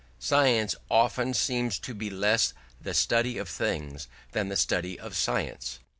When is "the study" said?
2.81-3.37, 4.49-4.99